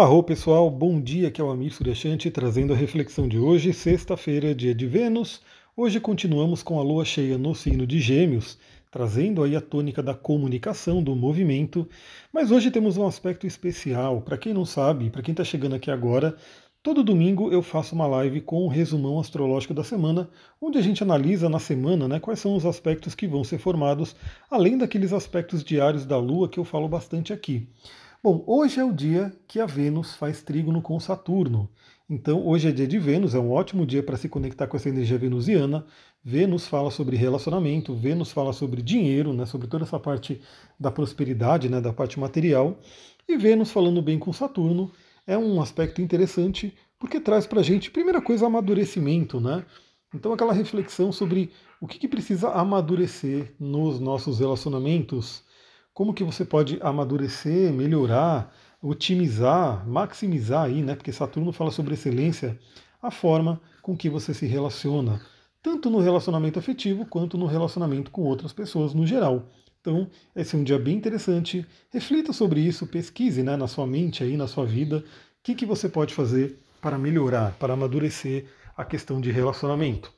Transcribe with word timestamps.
Arro 0.00 0.22
pessoal, 0.22 0.70
bom 0.70 1.00
dia, 1.00 1.28
que 1.28 1.40
é 1.40 1.44
o 1.44 1.50
Amir 1.50 1.74
Suryashanti 1.74 2.30
trazendo 2.30 2.72
a 2.72 2.76
reflexão 2.76 3.26
de 3.26 3.36
hoje, 3.36 3.72
sexta-feira, 3.72 4.54
dia 4.54 4.72
de 4.72 4.86
Vênus. 4.86 5.42
Hoje 5.76 5.98
continuamos 5.98 6.62
com 6.62 6.78
a 6.78 6.84
lua 6.84 7.04
cheia 7.04 7.36
no 7.36 7.52
signo 7.52 7.84
de 7.84 7.98
Gêmeos, 7.98 8.56
trazendo 8.92 9.42
aí 9.42 9.56
a 9.56 9.60
tônica 9.60 10.00
da 10.00 10.14
comunicação, 10.14 11.02
do 11.02 11.16
movimento. 11.16 11.84
Mas 12.32 12.52
hoje 12.52 12.70
temos 12.70 12.96
um 12.96 13.08
aspecto 13.08 13.44
especial. 13.44 14.20
Para 14.20 14.38
quem 14.38 14.54
não 14.54 14.64
sabe, 14.64 15.10
para 15.10 15.20
quem 15.20 15.32
está 15.32 15.42
chegando 15.42 15.74
aqui 15.74 15.90
agora, 15.90 16.36
todo 16.80 17.02
domingo 17.02 17.50
eu 17.50 17.60
faço 17.60 17.96
uma 17.96 18.06
live 18.06 18.40
com 18.40 18.64
o 18.64 18.68
resumão 18.68 19.18
astrológico 19.18 19.74
da 19.74 19.82
semana, 19.82 20.30
onde 20.62 20.78
a 20.78 20.80
gente 20.80 21.02
analisa 21.02 21.48
na 21.48 21.58
semana 21.58 22.06
né, 22.06 22.20
quais 22.20 22.38
são 22.38 22.54
os 22.54 22.64
aspectos 22.64 23.16
que 23.16 23.26
vão 23.26 23.42
ser 23.42 23.58
formados, 23.58 24.14
além 24.48 24.78
daqueles 24.78 25.12
aspectos 25.12 25.64
diários 25.64 26.06
da 26.06 26.18
lua 26.18 26.48
que 26.48 26.60
eu 26.60 26.64
falo 26.64 26.86
bastante 26.86 27.32
aqui. 27.32 27.66
Bom, 28.20 28.42
hoje 28.48 28.80
é 28.80 28.84
o 28.84 28.92
dia 28.92 29.32
que 29.46 29.60
a 29.60 29.66
Vênus 29.66 30.12
faz 30.16 30.42
trígono 30.42 30.82
com 30.82 30.98
Saturno. 30.98 31.70
Então, 32.10 32.44
hoje 32.44 32.68
é 32.68 32.72
dia 32.72 32.86
de 32.86 32.98
Vênus, 32.98 33.32
é 33.32 33.38
um 33.38 33.52
ótimo 33.52 33.86
dia 33.86 34.02
para 34.02 34.16
se 34.16 34.28
conectar 34.28 34.66
com 34.66 34.76
essa 34.76 34.88
energia 34.88 35.16
venusiana. 35.16 35.86
Vênus 36.24 36.66
fala 36.66 36.90
sobre 36.90 37.16
relacionamento, 37.16 37.94
Vênus 37.94 38.32
fala 38.32 38.52
sobre 38.52 38.82
dinheiro, 38.82 39.32
né, 39.32 39.46
sobre 39.46 39.68
toda 39.68 39.84
essa 39.84 40.00
parte 40.00 40.40
da 40.80 40.90
prosperidade, 40.90 41.68
né, 41.68 41.80
da 41.80 41.92
parte 41.92 42.18
material. 42.18 42.80
E 43.28 43.36
Vênus 43.36 43.70
falando 43.70 44.02
bem 44.02 44.18
com 44.18 44.32
Saturno 44.32 44.90
é 45.24 45.38
um 45.38 45.60
aspecto 45.60 46.02
interessante 46.02 46.74
porque 46.98 47.20
traz 47.20 47.46
para 47.46 47.60
a 47.60 47.62
gente, 47.62 47.88
primeira 47.88 48.20
coisa, 48.20 48.46
amadurecimento, 48.46 49.38
né? 49.40 49.64
Então, 50.12 50.32
aquela 50.32 50.52
reflexão 50.52 51.12
sobre 51.12 51.52
o 51.80 51.86
que, 51.86 52.00
que 52.00 52.08
precisa 52.08 52.48
amadurecer 52.48 53.54
nos 53.60 54.00
nossos 54.00 54.40
relacionamentos 54.40 55.44
como 55.98 56.14
que 56.14 56.22
você 56.22 56.44
pode 56.44 56.78
amadurecer, 56.80 57.72
melhorar, 57.72 58.54
otimizar, 58.80 59.84
maximizar 59.84 60.66
aí, 60.66 60.80
né? 60.80 60.94
Porque 60.94 61.10
Saturno 61.10 61.50
fala 61.50 61.72
sobre 61.72 61.94
excelência, 61.94 62.56
a 63.02 63.10
forma 63.10 63.60
com 63.82 63.96
que 63.96 64.08
você 64.08 64.32
se 64.32 64.46
relaciona, 64.46 65.20
tanto 65.60 65.90
no 65.90 65.98
relacionamento 65.98 66.56
afetivo 66.56 67.04
quanto 67.04 67.36
no 67.36 67.46
relacionamento 67.46 68.12
com 68.12 68.22
outras 68.22 68.52
pessoas 68.52 68.94
no 68.94 69.04
geral. 69.04 69.48
Então, 69.80 70.08
esse 70.36 70.54
é 70.54 70.58
um 70.60 70.62
dia 70.62 70.78
bem 70.78 70.94
interessante. 70.94 71.66
Reflita 71.90 72.32
sobre 72.32 72.60
isso, 72.60 72.86
pesquise 72.86 73.42
né, 73.42 73.56
na 73.56 73.66
sua 73.66 73.84
mente 73.84 74.22
aí, 74.22 74.36
na 74.36 74.46
sua 74.46 74.64
vida, 74.64 74.98
o 74.98 75.02
que, 75.42 75.52
que 75.52 75.66
você 75.66 75.88
pode 75.88 76.14
fazer 76.14 76.60
para 76.80 76.96
melhorar, 76.96 77.56
para 77.58 77.72
amadurecer 77.72 78.44
a 78.76 78.84
questão 78.84 79.20
de 79.20 79.32
relacionamento. 79.32 80.12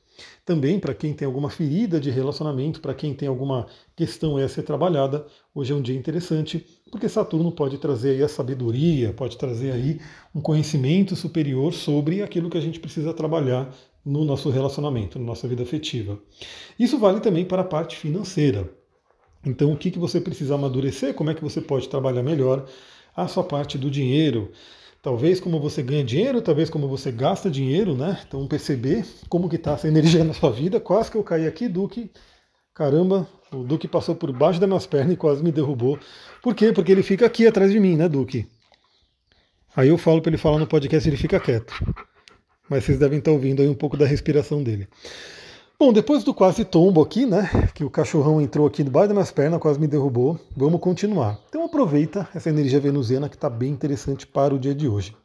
Também 0.44 0.78
para 0.78 0.94
quem 0.94 1.12
tem 1.12 1.26
alguma 1.26 1.50
ferida 1.50 2.00
de 2.00 2.10
relacionamento, 2.10 2.80
para 2.80 2.94
quem 2.94 3.14
tem 3.14 3.28
alguma 3.28 3.66
questão 3.94 4.36
a 4.36 4.48
ser 4.48 4.62
trabalhada, 4.62 5.26
hoje 5.54 5.72
é 5.72 5.76
um 5.76 5.82
dia 5.82 5.96
interessante, 5.96 6.66
porque 6.90 7.08
Saturno 7.08 7.52
pode 7.52 7.78
trazer 7.78 8.10
aí 8.10 8.22
a 8.22 8.28
sabedoria, 8.28 9.12
pode 9.12 9.36
trazer 9.36 9.72
aí 9.72 10.00
um 10.34 10.40
conhecimento 10.40 11.14
superior 11.14 11.72
sobre 11.72 12.22
aquilo 12.22 12.50
que 12.50 12.58
a 12.58 12.62
gente 12.62 12.80
precisa 12.80 13.12
trabalhar 13.12 13.74
no 14.04 14.24
nosso 14.24 14.50
relacionamento, 14.50 15.18
na 15.18 15.24
nossa 15.24 15.46
vida 15.46 15.62
afetiva. 15.62 16.18
Isso 16.78 16.98
vale 16.98 17.20
também 17.20 17.44
para 17.44 17.62
a 17.62 17.64
parte 17.64 17.96
financeira. 17.96 18.70
Então, 19.44 19.72
o 19.72 19.76
que, 19.76 19.90
que 19.90 19.98
você 19.98 20.20
precisa 20.20 20.54
amadurecer? 20.54 21.14
Como 21.14 21.30
é 21.30 21.34
que 21.34 21.42
você 21.42 21.60
pode 21.60 21.88
trabalhar 21.88 22.22
melhor 22.22 22.66
a 23.16 23.26
sua 23.26 23.44
parte 23.44 23.78
do 23.78 23.90
dinheiro? 23.90 24.50
Talvez 25.02 25.40
como 25.40 25.58
você 25.58 25.82
ganha 25.82 26.04
dinheiro, 26.04 26.42
talvez 26.42 26.68
como 26.68 26.86
você 26.86 27.10
gasta 27.10 27.50
dinheiro, 27.50 27.96
né? 27.96 28.20
Então 28.26 28.46
perceber 28.46 29.06
como 29.28 29.48
que 29.48 29.56
está 29.56 29.72
essa 29.72 29.88
energia 29.88 30.24
na 30.24 30.34
sua 30.34 30.50
vida. 30.50 30.78
Quase 30.78 31.10
que 31.10 31.16
eu 31.16 31.24
caí 31.24 31.46
aqui, 31.46 31.68
Duque. 31.68 32.10
Caramba, 32.74 33.26
o 33.52 33.64
Duque 33.64 33.88
passou 33.88 34.14
por 34.14 34.32
baixo 34.32 34.60
das 34.60 34.68
minhas 34.68 34.86
pernas 34.86 35.14
e 35.14 35.16
quase 35.16 35.42
me 35.42 35.50
derrubou. 35.50 35.98
Por 36.42 36.54
quê? 36.54 36.72
Porque 36.72 36.92
ele 36.92 37.02
fica 37.02 37.26
aqui 37.26 37.46
atrás 37.46 37.72
de 37.72 37.80
mim, 37.80 37.96
né, 37.96 38.08
Duque? 38.08 38.46
Aí 39.74 39.88
eu 39.88 39.98
falo 39.98 40.20
para 40.20 40.30
ele 40.30 40.38
falar 40.38 40.58
no 40.58 40.66
podcast 40.66 41.08
e 41.08 41.10
ele 41.10 41.16
fica 41.16 41.40
quieto. 41.40 41.72
Mas 42.68 42.84
vocês 42.84 42.98
devem 42.98 43.18
estar 43.18 43.30
ouvindo 43.30 43.62
aí 43.62 43.68
um 43.68 43.74
pouco 43.74 43.96
da 43.96 44.06
respiração 44.06 44.62
dele. 44.62 44.88
Bom, 45.80 45.94
depois 45.94 46.22
do 46.22 46.34
quase 46.34 46.62
tombo 46.62 47.00
aqui, 47.00 47.24
né? 47.24 47.48
Que 47.74 47.82
o 47.84 47.88
cachorrão 47.88 48.38
entrou 48.38 48.66
aqui 48.66 48.84
debaixo 48.84 49.08
das 49.08 49.14
minhas 49.14 49.30
pernas, 49.30 49.58
quase 49.58 49.80
me 49.80 49.86
derrubou. 49.86 50.38
Vamos 50.54 50.78
continuar. 50.78 51.40
Então 51.48 51.64
aproveita 51.64 52.28
essa 52.34 52.50
energia 52.50 52.78
venusiana 52.78 53.30
que 53.30 53.34
está 53.34 53.48
bem 53.48 53.72
interessante 53.72 54.26
para 54.26 54.54
o 54.54 54.58
dia 54.58 54.74
de 54.74 54.86
hoje. 54.86 55.16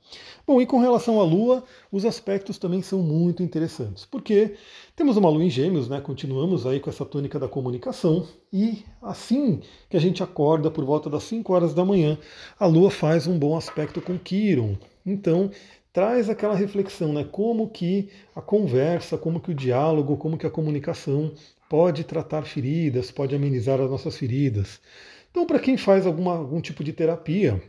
Bom, 0.47 0.61
e 0.61 0.65
com 0.65 0.79
relação 0.79 1.19
à 1.19 1.25
Lua, 1.25 1.61
os 1.91 2.05
aspectos 2.05 2.57
também 2.57 2.81
são 2.81 2.99
muito 2.99 3.43
interessantes, 3.43 4.05
porque 4.05 4.55
temos 4.95 5.17
uma 5.17 5.27
Lua 5.27 5.43
em 5.43 5.49
Gêmeos, 5.49 5.89
né? 5.89 5.99
Continuamos 5.99 6.65
aí 6.65 6.79
com 6.79 6.89
essa 6.89 7.03
tônica 7.03 7.37
da 7.37 7.49
comunicação, 7.49 8.25
e 8.53 8.85
assim 9.01 9.59
que 9.89 9.97
a 9.97 9.99
gente 9.99 10.23
acorda 10.23 10.71
por 10.71 10.85
volta 10.85 11.09
das 11.09 11.23
5 11.23 11.51
horas 11.51 11.73
da 11.73 11.83
manhã, 11.83 12.17
a 12.57 12.65
Lua 12.65 12.89
faz 12.89 13.27
um 13.27 13.37
bom 13.37 13.57
aspecto 13.57 13.99
com 13.99 14.17
Quiron. 14.17 14.77
Então, 15.05 15.51
traz 15.95 16.29
aquela 16.29 16.53
reflexão, 16.53 17.13
né? 17.13 17.23
Como 17.23 17.69
que 17.69 18.09
a 18.35 18.41
conversa, 18.41 19.17
como 19.17 19.39
que 19.39 19.51
o 19.51 19.55
diálogo, 19.55 20.17
como 20.17 20.37
que 20.37 20.45
a 20.45 20.49
comunicação 20.49 21.31
pode 21.69 22.03
tratar 22.03 22.43
feridas, 22.43 23.11
pode 23.11 23.33
amenizar 23.33 23.79
as 23.79 23.89
nossas 23.89 24.17
feridas. 24.17 24.81
Então, 25.31 25.45
para 25.45 25.57
quem 25.57 25.77
faz 25.77 26.05
alguma, 26.05 26.35
algum 26.35 26.59
tipo 26.59 26.83
de 26.83 26.91
terapia, 26.91 27.63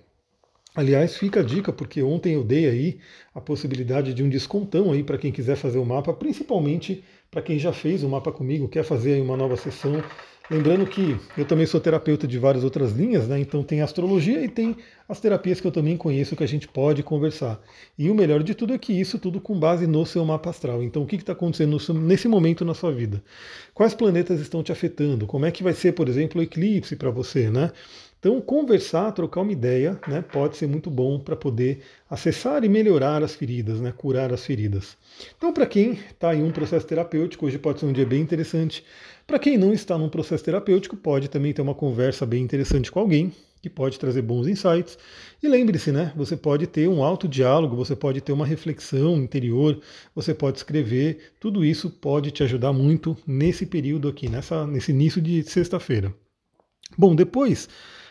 aliás, 0.74 1.16
fica 1.16 1.38
a 1.38 1.42
dica, 1.44 1.72
porque 1.72 2.02
ontem 2.02 2.34
eu 2.34 2.42
dei 2.42 2.68
aí 2.68 2.98
a 3.32 3.40
possibilidade 3.40 4.12
de 4.12 4.24
um 4.24 4.28
descontão 4.28 4.90
aí 4.90 5.04
para 5.04 5.18
quem 5.18 5.30
quiser 5.30 5.54
fazer 5.54 5.78
o 5.78 5.86
mapa, 5.86 6.12
principalmente 6.12 7.04
para 7.30 7.42
quem 7.42 7.60
já 7.60 7.72
fez 7.72 8.02
o 8.02 8.08
mapa 8.08 8.32
comigo, 8.32 8.68
quer 8.68 8.82
fazer 8.82 9.22
uma 9.22 9.36
nova 9.36 9.56
sessão 9.56 10.02
Lembrando 10.48 10.86
que 10.86 11.18
eu 11.36 11.44
também 11.44 11.66
sou 11.66 11.80
terapeuta 11.80 12.26
de 12.26 12.38
várias 12.38 12.62
outras 12.62 12.92
linhas, 12.92 13.26
né? 13.26 13.38
Então 13.38 13.64
tem 13.64 13.80
astrologia 13.80 14.44
e 14.44 14.48
tem 14.48 14.76
as 15.08 15.20
terapias 15.20 15.60
que 15.60 15.66
eu 15.66 15.72
também 15.72 15.96
conheço 15.96 16.36
que 16.36 16.44
a 16.44 16.46
gente 16.46 16.68
pode 16.68 17.02
conversar. 17.02 17.60
E 17.98 18.08
o 18.08 18.14
melhor 18.14 18.44
de 18.44 18.54
tudo 18.54 18.72
é 18.72 18.78
que 18.78 18.92
isso 18.92 19.18
tudo 19.18 19.40
com 19.40 19.58
base 19.58 19.88
no 19.88 20.06
seu 20.06 20.24
mapa 20.24 20.50
astral. 20.50 20.84
Então 20.84 21.02
o 21.02 21.06
que 21.06 21.16
está 21.16 21.32
acontecendo 21.32 21.76
nesse 21.94 22.28
momento 22.28 22.64
na 22.64 22.74
sua 22.74 22.92
vida? 22.92 23.22
Quais 23.74 23.92
planetas 23.92 24.40
estão 24.40 24.62
te 24.62 24.70
afetando? 24.70 25.26
Como 25.26 25.46
é 25.46 25.50
que 25.50 25.64
vai 25.64 25.72
ser, 25.72 25.92
por 25.92 26.08
exemplo, 26.08 26.40
o 26.40 26.44
eclipse 26.44 26.94
para 26.94 27.10
você, 27.10 27.50
né? 27.50 27.72
Então, 28.26 28.40
conversar, 28.40 29.12
trocar 29.12 29.42
uma 29.42 29.52
ideia, 29.52 30.00
né, 30.08 30.20
pode 30.20 30.56
ser 30.56 30.66
muito 30.66 30.90
bom 30.90 31.16
para 31.16 31.36
poder 31.36 31.82
acessar 32.10 32.64
e 32.64 32.68
melhorar 32.68 33.22
as 33.22 33.36
feridas, 33.36 33.80
né, 33.80 33.94
curar 33.96 34.32
as 34.32 34.44
feridas. 34.44 34.96
Então, 35.38 35.52
para 35.52 35.64
quem 35.64 35.92
está 35.92 36.34
em 36.34 36.42
um 36.42 36.50
processo 36.50 36.84
terapêutico, 36.84 37.46
hoje 37.46 37.56
pode 37.56 37.78
ser 37.78 37.86
um 37.86 37.92
dia 37.92 38.04
bem 38.04 38.20
interessante. 38.20 38.84
Para 39.28 39.38
quem 39.38 39.56
não 39.56 39.72
está 39.72 39.96
num 39.96 40.08
processo 40.08 40.42
terapêutico, 40.42 40.96
pode 40.96 41.28
também 41.28 41.52
ter 41.52 41.62
uma 41.62 41.72
conversa 41.72 42.26
bem 42.26 42.42
interessante 42.42 42.90
com 42.90 42.98
alguém, 42.98 43.32
que 43.62 43.70
pode 43.70 43.96
trazer 43.96 44.22
bons 44.22 44.48
insights. 44.48 44.98
E 45.40 45.46
lembre-se, 45.46 45.92
né? 45.92 46.12
Você 46.16 46.36
pode 46.36 46.66
ter 46.66 46.88
um 46.88 47.04
alto 47.04 47.28
diálogo, 47.28 47.76
você 47.76 47.94
pode 47.94 48.20
ter 48.20 48.32
uma 48.32 48.44
reflexão 48.44 49.18
interior, 49.18 49.80
você 50.12 50.34
pode 50.34 50.58
escrever. 50.58 51.32
Tudo 51.38 51.64
isso 51.64 51.90
pode 51.90 52.32
te 52.32 52.42
ajudar 52.42 52.72
muito 52.72 53.16
nesse 53.24 53.64
período 53.64 54.08
aqui, 54.08 54.28
nessa, 54.28 54.66
nesse 54.66 54.90
início 54.90 55.22
de 55.22 55.44
sexta-feira. 55.44 56.12
Bom, 56.98 57.14
depois, 57.14 57.68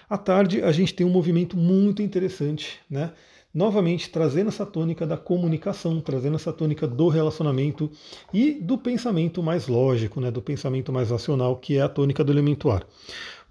à 0.10 0.18
tarde, 0.18 0.62
a 0.62 0.72
gente 0.72 0.94
tem 0.94 1.06
um 1.06 1.10
movimento 1.10 1.58
muito 1.58 2.02
interessante, 2.02 2.80
né? 2.90 3.12
novamente 3.56 4.10
trazendo 4.10 4.50
essa 4.50 4.66
tônica 4.66 5.08
da 5.08 5.16
comunicação, 5.16 6.02
trazendo 6.02 6.36
essa 6.36 6.52
tônica 6.52 6.86
do 6.86 7.08
relacionamento 7.08 7.90
e 8.34 8.52
do 8.52 8.78
pensamento 8.78 9.42
mais 9.42 9.68
lógico, 9.68 10.20
né, 10.20 10.30
do 10.30 10.42
pensamento 10.42 10.92
mais 10.92 11.10
racional, 11.10 11.56
que 11.56 11.78
é 11.78 11.82
a 11.82 11.88
tônica 11.88 12.22
do 12.22 12.34
elemento 12.34 12.70
ar. 12.70 12.86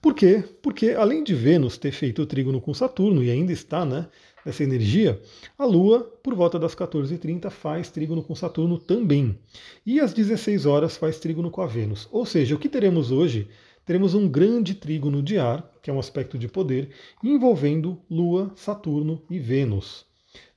Por 0.02 0.12
quê? 0.12 0.44
Porque 0.60 0.90
além 0.90 1.24
de 1.24 1.34
Vênus 1.34 1.78
ter 1.78 1.90
feito 1.90 2.20
o 2.20 2.26
trígono 2.26 2.60
com 2.60 2.74
Saturno 2.74 3.24
e 3.24 3.30
ainda 3.30 3.50
está 3.50 3.86
né, 3.86 4.06
nessa 4.44 4.62
energia, 4.62 5.18
a 5.58 5.64
Lua, 5.64 6.00
por 6.22 6.34
volta 6.34 6.58
das 6.58 6.74
14h30, 6.74 7.48
faz 7.48 7.90
trígono 7.90 8.22
com 8.22 8.34
Saturno 8.34 8.76
também. 8.76 9.38
E 9.86 10.00
às 10.00 10.12
16 10.12 10.66
horas 10.66 10.98
faz 10.98 11.18
trígono 11.18 11.50
com 11.50 11.62
a 11.62 11.66
Vênus. 11.66 12.06
Ou 12.12 12.26
seja, 12.26 12.54
o 12.54 12.58
que 12.58 12.68
teremos 12.68 13.10
hoje 13.10 13.48
teremos 13.84 14.14
um 14.14 14.28
grande 14.28 14.74
trígono 14.74 15.22
de 15.22 15.38
ar, 15.38 15.70
que 15.82 15.90
é 15.90 15.92
um 15.92 15.98
aspecto 15.98 16.38
de 16.38 16.48
poder, 16.48 16.90
envolvendo 17.22 18.00
Lua, 18.10 18.52
Saturno 18.56 19.22
e 19.28 19.38
Vênus. 19.38 20.06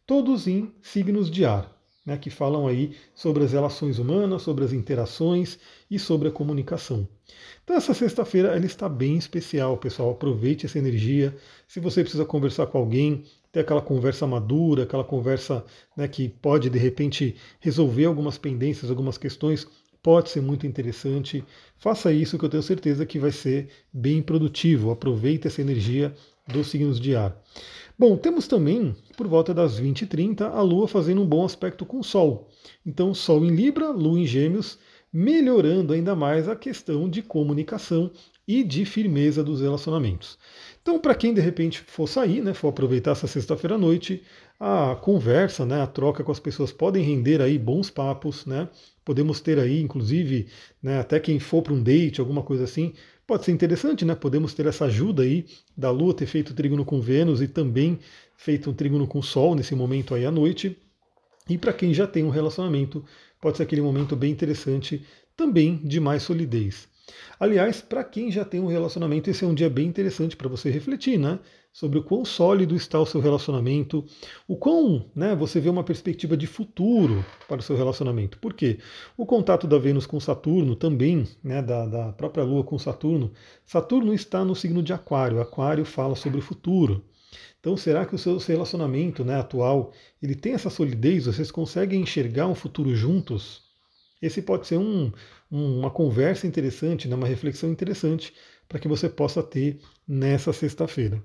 Todos 0.06 0.48
em 0.48 0.72
signos 0.82 1.30
de 1.30 1.44
ar, 1.46 1.78
né, 2.06 2.18
que 2.18 2.30
falam 2.30 2.66
aí 2.66 2.96
sobre 3.14 3.44
as 3.44 3.52
relações 3.52 4.00
humanas, 4.00 4.42
sobre 4.42 4.64
as 4.64 4.72
interações 4.72 5.60
e 5.92 6.00
sobre 6.00 6.30
a 6.30 6.32
comunicação. 6.32 7.06
Então 7.62 7.76
essa 7.76 7.94
sexta-feira 7.94 8.56
ela 8.56 8.66
está 8.66 8.88
bem 8.88 9.18
especial, 9.18 9.78
pessoal. 9.78 10.12
Aproveite 10.12 10.66
essa 10.66 10.80
energia. 10.80 11.36
Se 11.68 11.82
você 11.82 12.02
precisa 12.02 12.24
conversar 12.24 12.68
com 12.68 12.78
alguém, 12.78 13.26
ter 13.52 13.60
aquela 13.60 13.82
conversa 13.82 14.26
madura, 14.26 14.84
aquela 14.84 15.04
conversa 15.04 15.66
né, 15.98 16.08
que 16.08 16.30
pode 16.30 16.70
de 16.70 16.80
repente 16.80 17.36
resolver 17.60 18.06
algumas 18.06 18.38
pendências, 18.38 18.90
algumas 18.90 19.18
questões, 19.18 19.68
pode 20.08 20.30
ser 20.30 20.42
muito 20.42 20.66
interessante. 20.66 21.44
Faça 21.76 22.14
isso 22.14 22.40
que 22.40 22.46
eu 22.46 22.50
tenho 22.50 22.64
certeza 22.64 23.06
que 23.06 23.20
vai 23.20 23.30
ser 23.30 23.68
bem 23.92 24.22
produtivo. 24.22 24.90
Aproveite 24.90 25.48
essa 25.48 25.60
energia 25.60 26.16
dos 26.48 26.68
signos 26.68 26.98
de 26.98 27.14
ar. 27.14 27.38
Bom, 28.00 28.16
temos 28.16 28.48
também, 28.48 28.96
por 29.18 29.28
volta 29.28 29.54
das 29.54 29.78
20h30, 29.78 30.44
a 30.44 30.62
Lua 30.62 30.88
fazendo 30.88 31.22
um 31.22 31.26
bom 31.26 31.44
aspecto 31.44 31.86
com 31.86 32.00
o 32.00 32.04
Sol. 32.06 32.48
Então, 32.86 33.14
Sol 33.14 33.44
em 33.44 33.54
Libra, 33.54 33.90
Lua 33.90 34.18
em 34.18 34.26
Gêmeos, 34.26 34.80
melhorando 35.18 35.94
ainda 35.94 36.16
mais 36.16 36.48
a 36.48 36.56
questão 36.56 37.10
de 37.10 37.24
comunicação 37.24 38.12
e 38.48 38.64
de 38.64 38.86
firmeza 38.86 39.44
dos 39.44 39.62
relacionamentos. 39.62 40.38
Então, 40.80 41.00
para 41.00 41.16
quem 41.16 41.34
de 41.34 41.42
repente 41.42 41.80
for 41.80 42.06
sair, 42.06 42.40
né, 42.40 42.54
for 42.54 42.68
aproveitar 42.68 43.14
essa 43.14 43.26
sexta-feira 43.26 43.74
à 43.74 43.78
noite, 43.80 44.22
a 44.60 44.96
conversa, 45.02 45.66
né, 45.66 45.82
a 45.82 45.88
troca 45.88 46.24
com 46.24 46.32
as 46.32 46.40
pessoas 46.40 46.72
podem 46.72 47.04
render 47.04 47.42
aí 47.42 47.58
bons 47.58 47.90
papos, 47.90 48.46
né? 48.46 48.70
Podemos 49.04 49.42
ter 49.42 49.58
aí, 49.58 49.82
inclusive, 49.82 50.50
né, 50.84 51.00
até 51.00 51.20
quem 51.20 51.40
for 51.40 51.64
para 51.64 51.74
um 51.74 51.82
date, 51.82 52.22
alguma 52.22 52.44
coisa 52.44 52.66
assim, 52.66 52.94
pode 53.26 53.44
ser 53.44 53.52
interessante, 53.52 54.06
né? 54.06 54.14
Podemos 54.14 54.54
ter 54.54 54.68
essa 54.68 54.86
ajuda 54.86 55.24
aí 55.24 55.48
da 55.76 55.90
Lua 55.90 56.14
ter 56.14 56.28
feito 56.28 56.54
trígono 56.54 56.86
com 56.86 57.02
Vênus 57.02 57.42
e 57.42 57.48
também 57.48 57.98
feito 58.36 58.70
um 58.70 58.74
trígono 58.74 59.08
com 59.08 59.20
Sol 59.24 59.56
nesse 59.56 59.74
momento 59.74 60.14
aí 60.14 60.28
à 60.28 60.32
noite. 60.32 60.78
E 61.50 61.58
para 61.58 61.74
quem 61.74 61.94
já 61.94 62.06
tem 62.06 62.24
um 62.24 62.30
relacionamento, 62.30 63.04
pode 63.42 63.58
ser 63.58 63.64
aquele 63.64 63.82
momento 63.82 64.16
bem 64.16 64.32
interessante 64.32 65.06
também 65.36 65.78
de 65.78 66.00
mais 66.00 66.24
solidez. 66.24 66.88
Aliás, 67.40 67.82
para 67.82 68.04
quem 68.04 68.32
já 68.32 68.44
tem 68.44 68.60
um 68.60 68.68
relacionamento, 68.68 69.30
esse 69.30 69.44
é 69.44 69.48
um 69.48 69.54
dia 69.54 69.70
bem 69.70 69.88
interessante 69.88 70.36
para 70.36 70.50
você 70.50 70.70
refletir, 70.70 71.18
né? 71.18 71.40
Sobre 71.72 72.00
o 72.00 72.04
quão 72.04 72.26
sólido 72.26 72.76
está 72.76 73.00
o 73.00 73.06
seu 73.06 73.22
relacionamento, 73.22 74.04
o 74.48 74.58
quão 74.58 75.06
né, 75.16 75.36
você 75.36 75.60
vê 75.60 75.70
uma 75.70 75.84
perspectiva 75.84 76.36
de 76.36 76.48
futuro 76.48 77.24
para 77.48 77.60
o 77.60 77.62
seu 77.62 77.78
relacionamento. 77.78 78.40
Por 78.40 78.54
quê? 78.54 78.80
O 79.16 79.28
contato 79.28 79.68
da 79.68 79.78
Vênus 79.78 80.08
com 80.08 80.20
Saturno 80.20 80.76
também, 80.76 81.28
né, 81.44 81.62
da, 81.62 81.86
da 81.86 82.12
própria 82.14 82.44
Lua 82.44 82.64
com 82.64 82.80
Saturno, 82.80 83.32
Saturno 83.64 84.12
está 84.12 84.44
no 84.44 84.56
signo 84.56 84.82
de 84.82 84.92
Aquário. 84.92 85.40
Aquário 85.40 85.86
fala 85.86 86.16
sobre 86.16 86.40
o 86.40 86.42
futuro. 86.42 87.06
Então, 87.60 87.76
será 87.76 88.06
que 88.06 88.16
o 88.16 88.18
seu 88.18 88.38
relacionamento 88.38 89.26
né, 89.26 89.40
atual 89.40 89.92
ele 90.22 90.36
tem 90.36 90.54
essa 90.54 90.70
solidez? 90.70 91.26
Vocês 91.26 91.52
conseguem 91.52 92.02
enxergar 92.02 92.48
um 92.48 92.56
futuro 92.56 92.96
juntos? 92.96 93.62
Esse 94.22 94.42
pode 94.42 94.68
ser 94.68 94.78
um, 94.78 95.12
uma 95.50 95.92
conversa 95.92 96.48
interessante, 96.48 97.08
né, 97.08 97.16
uma 97.16 97.28
reflexão 97.28 97.70
interessante 97.70 98.34
para 98.68 98.80
que 98.80 98.88
você 98.88 99.08
possa 99.08 99.44
ter 99.44 99.80
nessa 100.08 100.52
sexta-feira. 100.52 101.22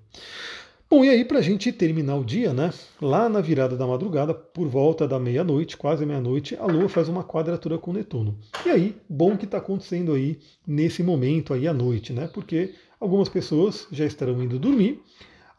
Bom, 0.93 1.03
e 1.03 1.09
aí 1.09 1.25
para 1.25 1.39
a 1.39 1.43
gente 1.43 1.73
terminar 1.73 2.17
o 2.17 2.25
dia, 2.25 2.53
né? 2.53 2.71
Lá 3.01 3.27
na 3.27 3.41
virada 3.41 3.79
da 3.79 3.87
madrugada, 3.87 4.35
por 4.35 4.69
volta 4.69 5.09
da 5.09 5.19
meia-noite, 5.19 5.75
quase 5.75 6.05
meia-noite, 6.05 6.55
a 6.57 6.67
Lua 6.67 6.87
faz 6.87 7.09
uma 7.09 7.25
quadratura 7.25 7.79
com 7.79 7.95
Netuno. 7.95 8.39
E 8.67 8.69
aí, 8.69 8.97
bom 9.09 9.35
que 9.35 9.47
está 9.47 9.57
acontecendo 9.57 10.13
aí 10.13 10.39
nesse 10.67 11.03
momento 11.03 11.55
aí 11.55 11.67
à 11.67 11.73
noite, 11.73 12.13
né? 12.13 12.29
Porque 12.35 12.75
algumas 13.01 13.31
pessoas 13.31 13.87
já 13.91 14.05
estarão 14.05 14.43
indo 14.43 14.59
dormir, 14.59 15.01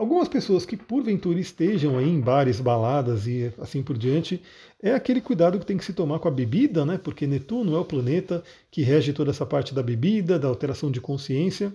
Algumas 0.03 0.27
pessoas 0.27 0.65
que 0.65 0.75
porventura 0.75 1.39
estejam 1.39 1.97
aí 1.97 2.09
em 2.09 2.19
bares, 2.19 2.59
baladas 2.59 3.25
e 3.25 3.53
assim 3.57 3.81
por 3.81 3.97
diante, 3.97 4.44
é 4.81 4.94
aquele 4.94 5.21
cuidado 5.21 5.57
que 5.57 5.65
tem 5.65 5.77
que 5.77 5.85
se 5.85 5.94
tomar 5.94 6.19
com 6.19 6.27
a 6.27 6.31
bebida, 6.31 6.85
né? 6.85 7.00
Porque 7.01 7.25
Netuno 7.25 7.73
é 7.73 7.79
o 7.79 7.85
planeta 7.85 8.44
que 8.69 8.81
rege 8.81 9.13
toda 9.13 9.31
essa 9.31 9.45
parte 9.45 9.73
da 9.73 9.81
bebida, 9.81 10.38
da 10.38 10.50
alteração 10.50 10.91
de 10.91 11.00
consciência. 11.00 11.73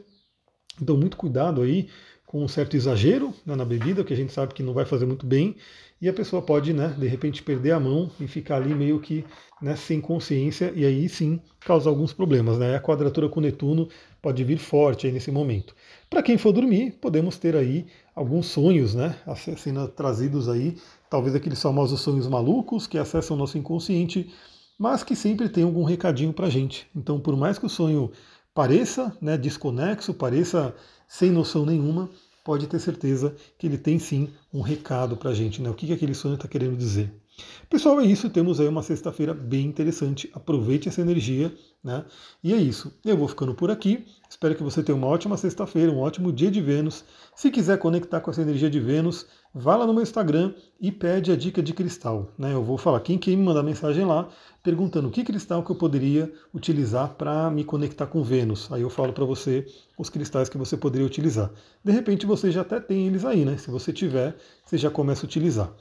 Então, 0.78 0.94
muito 0.94 1.16
cuidado 1.16 1.62
aí 1.62 1.88
com 2.26 2.44
um 2.44 2.48
certo 2.48 2.76
exagero 2.76 3.32
né, 3.46 3.56
na 3.56 3.64
bebida, 3.64 4.04
que 4.04 4.12
a 4.12 4.16
gente 4.16 4.34
sabe 4.34 4.52
que 4.52 4.62
não 4.62 4.74
vai 4.74 4.84
fazer 4.84 5.06
muito 5.06 5.24
bem, 5.24 5.56
e 6.00 6.06
a 6.06 6.12
pessoa 6.12 6.42
pode, 6.42 6.74
né, 6.74 6.94
de 6.98 7.08
repente, 7.08 7.42
perder 7.42 7.70
a 7.70 7.80
mão 7.80 8.10
e 8.20 8.28
ficar 8.28 8.56
ali 8.56 8.74
meio 8.74 9.00
que 9.00 9.24
né, 9.62 9.74
sem 9.74 9.98
consciência, 9.98 10.70
e 10.76 10.84
aí 10.84 11.08
sim 11.08 11.40
causar 11.60 11.88
alguns 11.88 12.12
problemas. 12.12 12.58
Né? 12.58 12.76
A 12.76 12.80
quadratura 12.80 13.30
com 13.30 13.40
Netuno 13.40 13.88
pode 14.20 14.44
vir 14.44 14.58
forte 14.58 15.06
aí 15.06 15.12
nesse 15.12 15.32
momento. 15.32 15.74
Para 16.10 16.22
quem 16.22 16.36
for 16.36 16.52
dormir, 16.52 16.92
podemos 17.00 17.38
ter 17.38 17.56
aí 17.56 17.86
alguns 18.18 18.46
sonhos, 18.46 18.96
né, 18.96 19.14
sendo 19.56 19.86
trazidos 19.86 20.48
aí, 20.48 20.76
talvez 21.08 21.36
aqueles 21.36 21.62
famosos 21.62 22.00
sonhos 22.00 22.26
malucos 22.26 22.84
que 22.84 22.98
acessam 22.98 23.36
o 23.36 23.38
nosso 23.38 23.56
inconsciente, 23.56 24.28
mas 24.76 25.04
que 25.04 25.14
sempre 25.14 25.48
tem 25.48 25.62
algum 25.62 25.84
recadinho 25.84 26.32
para 26.32 26.50
gente. 26.50 26.88
Então, 26.96 27.20
por 27.20 27.36
mais 27.36 27.60
que 27.60 27.66
o 27.66 27.68
sonho 27.68 28.10
pareça 28.52 29.16
né, 29.20 29.38
desconexo, 29.38 30.12
pareça 30.12 30.74
sem 31.06 31.30
noção 31.30 31.64
nenhuma, 31.64 32.10
pode 32.44 32.66
ter 32.66 32.80
certeza 32.80 33.36
que 33.56 33.68
ele 33.68 33.78
tem 33.78 34.00
sim 34.00 34.30
um 34.52 34.62
recado 34.62 35.16
para 35.16 35.30
a 35.30 35.34
gente, 35.34 35.62
né? 35.62 35.70
O 35.70 35.74
que, 35.74 35.86
que 35.86 35.92
aquele 35.92 36.14
sonho 36.14 36.34
está 36.34 36.48
querendo 36.48 36.76
dizer. 36.76 37.12
Pessoal, 37.70 38.00
é 38.00 38.04
isso. 38.04 38.30
Temos 38.30 38.60
aí 38.60 38.68
uma 38.68 38.82
sexta-feira 38.82 39.34
bem 39.34 39.66
interessante. 39.66 40.30
Aproveite 40.34 40.88
essa 40.88 41.00
energia, 41.00 41.52
né? 41.82 42.04
E 42.42 42.52
é 42.52 42.56
isso. 42.56 42.92
Eu 43.04 43.16
vou 43.16 43.28
ficando 43.28 43.54
por 43.54 43.70
aqui. 43.70 44.06
Espero 44.28 44.54
que 44.54 44.62
você 44.62 44.82
tenha 44.82 44.96
uma 44.96 45.06
ótima 45.06 45.36
sexta-feira, 45.36 45.92
um 45.92 45.98
ótimo 45.98 46.32
dia 46.32 46.50
de 46.50 46.60
Vênus. 46.60 47.04
Se 47.34 47.50
quiser 47.50 47.78
conectar 47.78 48.20
com 48.20 48.30
essa 48.30 48.42
energia 48.42 48.68
de 48.68 48.80
Vênus, 48.80 49.26
vá 49.54 49.76
lá 49.76 49.86
no 49.86 49.92
meu 49.92 50.02
Instagram 50.02 50.54
e 50.80 50.90
pede 50.90 51.30
a 51.30 51.36
dica 51.36 51.62
de 51.62 51.72
cristal. 51.72 52.32
Né? 52.38 52.52
Eu 52.52 52.62
vou 52.62 52.78
falar 52.78 53.00
quem 53.00 53.18
quer 53.18 53.30
me 53.30 53.42
mandar 53.42 53.62
mensagem 53.62 54.04
lá 54.04 54.28
perguntando 54.62 55.10
que 55.10 55.24
cristal 55.24 55.62
que 55.62 55.70
eu 55.70 55.76
poderia 55.76 56.32
utilizar 56.54 57.14
para 57.14 57.50
me 57.50 57.64
conectar 57.64 58.06
com 58.06 58.22
Vênus. 58.22 58.70
Aí 58.70 58.82
eu 58.82 58.90
falo 58.90 59.12
para 59.12 59.24
você 59.24 59.66
os 59.96 60.10
cristais 60.10 60.48
que 60.48 60.58
você 60.58 60.76
poderia 60.76 61.06
utilizar. 61.06 61.50
De 61.84 61.92
repente 61.92 62.26
você 62.26 62.50
já 62.50 62.62
até 62.62 62.80
tem 62.80 63.06
eles 63.06 63.24
aí, 63.24 63.44
né? 63.44 63.56
Se 63.56 63.70
você 63.70 63.92
tiver, 63.92 64.36
você 64.64 64.76
já 64.76 64.90
começa 64.90 65.24
a 65.24 65.26
utilizar. 65.26 65.72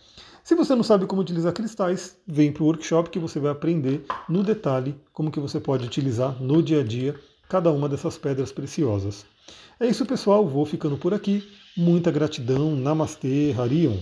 Se 0.48 0.56
você 0.56 0.74
não 0.74 0.82
sabe 0.82 1.06
como 1.06 1.22
utilizar 1.22 1.52
cristais, 1.52 2.16
vem 2.26 2.54
para 2.54 2.64
o 2.64 2.68
workshop 2.68 3.10
que 3.10 3.20
você 3.20 3.38
vai 3.38 3.52
aprender 3.52 4.06
no 4.30 4.42
detalhe 4.44 4.96
como 5.12 5.30
que 5.30 5.42
você 5.42 5.60
pode 5.60 5.86
utilizar 5.86 6.42
no 6.42 6.64
dia 6.64 6.80
a 6.80 6.84
dia 6.86 7.20
cada 7.50 7.70
uma 7.70 7.90
dessas 7.90 8.18
pedras 8.18 8.50
preciosas. 8.50 9.26
É 9.78 9.86
isso, 9.86 10.06
pessoal. 10.06 10.48
Vou 10.48 10.66
ficando 10.66 10.98
por 10.98 11.14
aqui. 11.14 11.44
Muita 11.76 12.12
gratidão. 12.12 12.78
Namastê, 12.78 13.54
Harion. 13.60 13.98